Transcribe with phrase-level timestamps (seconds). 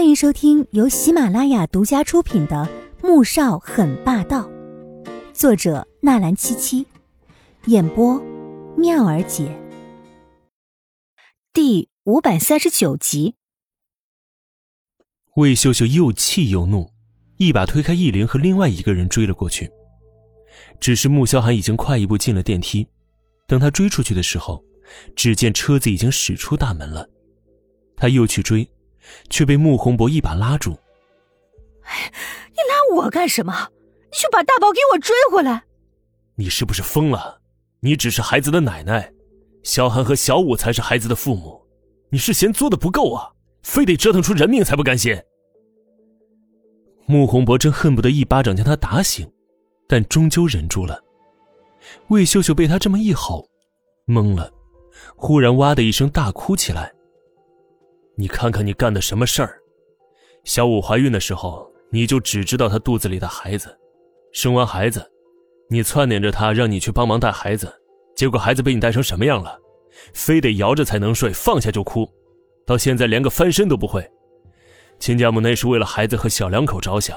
[0.00, 2.66] 欢迎收听由喜马拉雅独家出品的
[3.06, 4.48] 《穆少很霸道》，
[5.34, 6.86] 作者纳兰七七，
[7.66, 8.18] 演播
[8.78, 9.54] 妙儿姐。
[11.52, 13.34] 第五百三十九集，
[15.36, 16.90] 魏秀秀又气又怒，
[17.36, 19.70] 一把推开易林和另外一个人追了过去。
[20.80, 22.88] 只是穆萧寒已经快一步进了电梯，
[23.46, 24.64] 等他追出去的时候，
[25.14, 27.06] 只见车子已经驶出大门了。
[27.94, 28.66] 他又去追。
[29.28, 30.70] 却被穆宏博一把拉住。
[32.50, 33.68] 你拉我干什么？
[34.10, 35.64] 你去把大宝给我追回来！
[36.34, 37.40] 你是不是疯了？
[37.80, 39.12] 你只是孩子的奶奶，
[39.62, 41.60] 小韩和小五才是孩子的父母。
[42.10, 43.32] 你是嫌作的不够啊？
[43.62, 45.16] 非得折腾出人命才不甘心？
[47.06, 49.30] 穆宏博真恨不得一巴掌将他打醒，
[49.88, 51.02] 但终究忍住了。
[52.08, 53.48] 魏秀秀被他这么一吼，
[54.06, 54.52] 懵了，
[55.16, 56.92] 忽然哇的一声大哭起来。
[58.20, 59.58] 你看看你干的什么事儿！
[60.44, 63.74] 小五怀孕的时候，你就只知道她肚子里的孩子，
[64.30, 65.10] 生完孩子，
[65.70, 67.72] 你撺撵着她让你去帮忙带孩子，
[68.14, 69.58] 结果孩子被你带成什么样了？
[70.12, 72.06] 非得摇着才能睡，放下就哭，
[72.66, 74.06] 到现在连个翻身都不会。
[74.98, 77.16] 亲家母那是为了孩子和小两口着想，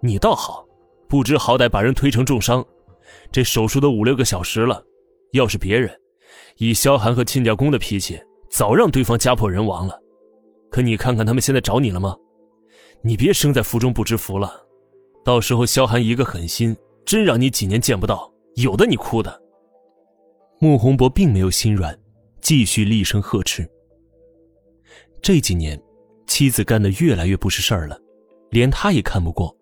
[0.00, 0.66] 你倒好，
[1.08, 2.66] 不知好歹把人推成重伤，
[3.30, 4.82] 这手术都五六个小时了，
[5.30, 5.96] 要是别人，
[6.56, 9.96] 以萧寒和亲家公的脾气，早让对方家破人亡了。
[10.70, 12.16] 可你看看他们现在找你了吗？
[13.02, 14.62] 你别生在福中不知福了，
[15.24, 19.42] 到时候萧寒一个狠心，真让你几年见不到，有的你哭的。
[20.58, 21.98] 穆宏博并没有心软，
[22.40, 23.68] 继续厉声呵斥。
[25.22, 25.80] 这几年，
[26.26, 27.98] 妻子干的越来越不是事儿了，
[28.50, 29.56] 连他也看不过，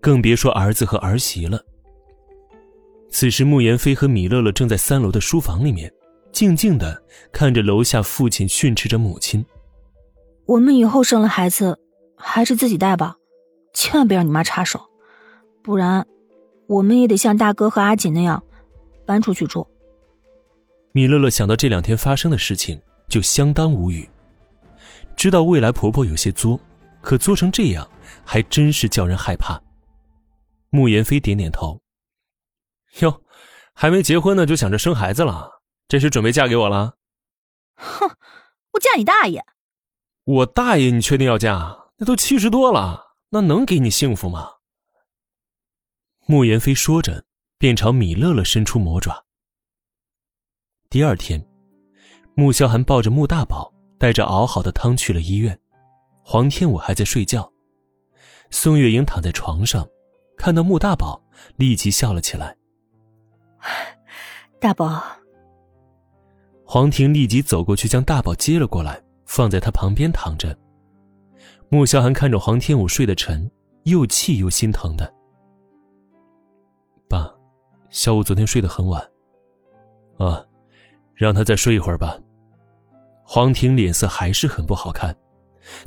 [0.00, 1.60] 更别说儿子和儿媳了。
[3.10, 5.90] 此时，穆言飞和米乐乐正在三楼的书房里面，
[6.32, 7.02] 静静的
[7.32, 9.44] 看着楼下父亲训斥着母亲。
[10.46, 11.78] 我们以后生了孩子，
[12.16, 13.16] 还是自己带吧，
[13.72, 14.90] 千万别让你妈插手，
[15.62, 16.06] 不然
[16.66, 18.42] 我们也得像大哥和阿锦那样
[19.06, 19.66] 搬出去住。
[20.92, 24.08] 米乐乐想到这两天发生的事情，就相当无语。
[25.16, 26.60] 知道未来婆婆有些作，
[27.00, 27.88] 可作成这样，
[28.24, 29.60] 还真是叫人害怕。
[30.70, 31.80] 穆言飞点点头。
[33.00, 33.22] 哟，
[33.74, 36.94] 还没结婚呢，就想着生孩子了，这是准备嫁给我了？
[37.76, 38.08] 哼，
[38.72, 39.42] 我嫁你大爷！
[40.24, 41.90] 我大爷，你确定要嫁？
[41.98, 44.52] 那都七十多了，那能给你幸福吗？
[46.26, 47.26] 穆言飞说着，
[47.58, 49.26] 便朝米乐乐伸出魔爪。
[50.88, 51.46] 第二天，
[52.34, 55.60] 穆萧寒抱着穆大宝，带着熬好的汤去了医院。
[56.22, 57.52] 黄天武还在睡觉，
[58.48, 59.86] 宋月莹躺在床上，
[60.38, 61.22] 看到穆大宝，
[61.56, 62.56] 立即笑了起来。
[64.58, 65.02] 大宝。
[66.64, 69.03] 黄婷立即走过去，将大宝接了过来。
[69.34, 70.56] 放在他旁边躺着。
[71.68, 73.50] 穆萧寒看着黄天武睡得沉，
[73.82, 75.12] 又气又心疼的。
[77.08, 77.28] 爸，
[77.90, 79.02] 小五昨天睡得很晚。
[80.18, 80.46] 啊，
[81.16, 82.16] 让他再睡一会儿吧。
[83.24, 85.12] 黄婷脸色还是很不好看，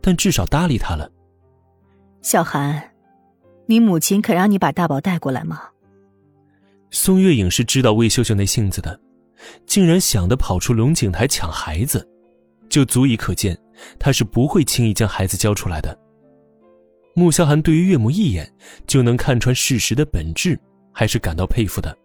[0.00, 1.12] 但至少搭理他了。
[2.22, 2.94] 小寒，
[3.66, 5.60] 你母亲肯让你把大宝带过来吗？
[6.90, 8.98] 宋月影是知道魏秀秀那性子的，
[9.66, 12.08] 竟然想的跑出龙井台抢孩子。
[12.74, 13.56] 就足以可见，
[14.00, 15.96] 他是不会轻易将孩子交出来的。
[17.14, 18.52] 穆萧寒对于岳母一眼
[18.84, 20.58] 就能看穿事实的本质，
[20.92, 21.96] 还是感到佩服的。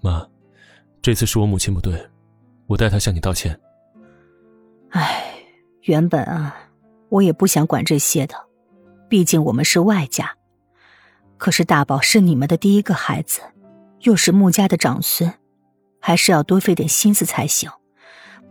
[0.00, 0.24] 妈，
[1.02, 2.00] 这次是我母亲不对，
[2.68, 3.58] 我代她向你道歉。
[4.90, 5.24] 唉，
[5.80, 6.54] 原本啊，
[7.08, 8.36] 我也不想管这些的，
[9.08, 10.36] 毕竟我们是外家。
[11.38, 13.40] 可是大宝是你们的第一个孩子，
[14.02, 15.34] 又是穆家的长孙，
[15.98, 17.68] 还是要多费点心思才行。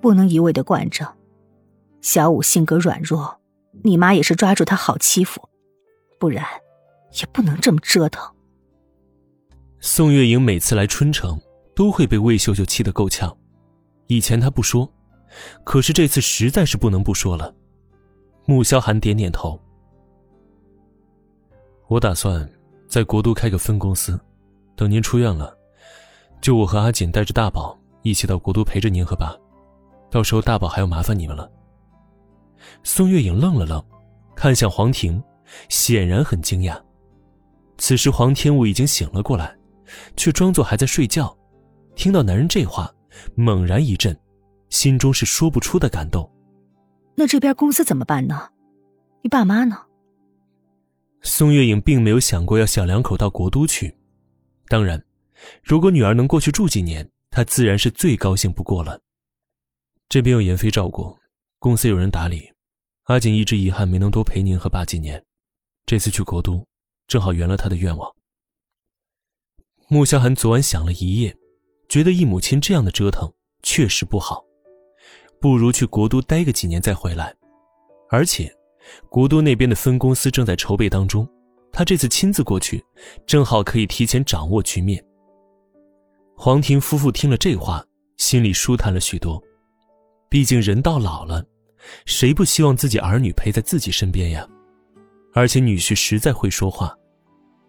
[0.03, 1.16] 不能一味的惯着，
[2.02, 3.40] 小五性格软弱，
[3.86, 5.47] 你妈也是抓住他好欺负，
[6.19, 6.46] 不然
[7.22, 8.22] 也不能这么折腾。
[9.80, 11.40] 宋月莹每次来春城，
[11.74, 13.34] 都会被魏秀秀气得够呛。
[14.08, 14.92] 以前她不说，
[15.63, 17.56] 可是这次实在是不能不说了。
[18.46, 19.57] 穆萧寒点点头，
[21.88, 22.45] 我打算
[22.89, 24.19] 在国都开个分公司，
[24.75, 25.57] 等您出院了，
[26.42, 29.33] 就我和阿锦带着大宝一起到国都陪着您和爸。
[30.13, 31.51] 到时候大宝还要麻烦你们了。
[32.83, 33.83] 宋月影愣了愣，
[34.36, 35.19] 看向黄婷，
[35.69, 36.80] 显然很惊讶。
[37.80, 39.57] 此时黄天武已经醒了过来，
[40.15, 41.36] 却装作还在睡觉。
[41.95, 42.94] 听到男人这话，
[43.33, 44.15] 猛然一震，
[44.69, 46.31] 心中是说不出的感动。
[47.16, 48.50] 那这边公司怎么办呢？
[49.24, 49.75] 你爸妈呢？
[51.24, 53.98] 宋月影并没有想过要小两口到国都去。
[54.68, 55.04] 当然，
[55.63, 59.00] 如果女儿能过去住几年，她自然是最高兴不过了。
[60.13, 61.18] 这边有严飞照顾，
[61.57, 62.48] 公司有人打理，
[63.06, 65.25] 阿锦一直遗憾没能多陪您和爸几年，
[65.88, 66.63] 这次去国都，
[67.07, 68.15] 正好圆了他的愿望。
[69.88, 71.36] 穆萧寒昨晚想了一夜，
[71.89, 73.27] 觉得一母亲这样的折腾
[73.63, 74.45] 确实不好，
[75.42, 77.36] 不如去国都待个几年再回来。
[78.12, 78.56] 而且，
[79.09, 81.27] 国都那边的分公司正在筹备当中，
[81.71, 82.86] 他这次亲自过去，
[83.25, 85.04] 正好可以提前掌握局面。
[86.38, 87.83] 黄庭夫妇听了这话，
[88.18, 89.44] 心里舒坦了许多。
[90.33, 91.45] 毕竟人到老了，
[92.06, 94.47] 谁不希望自己儿女陪在自己身边呀？
[95.31, 96.91] 而且女婿实在会说话。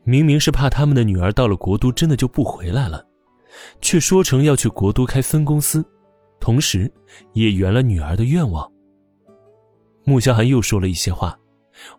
[0.02, 3.06] 明明是怕他们的女儿到了国都真的就不回来了，
[3.82, 5.84] 却说成要去国都开分公司，
[6.40, 6.90] 同时
[7.34, 8.66] 也圆了女儿的愿望。
[10.04, 11.38] 穆萧寒又说了一些话，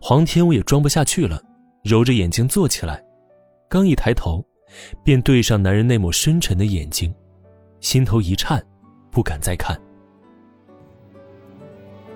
[0.00, 1.40] 黄天武也装不下去了，
[1.84, 3.00] 揉着眼睛坐起来，
[3.70, 4.44] 刚一抬头，
[5.04, 7.14] 便对上男人那抹深沉的眼睛，
[7.78, 8.60] 心头一颤，
[9.12, 9.80] 不敢再看。